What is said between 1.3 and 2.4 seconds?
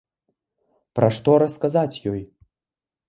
расказаць ёй?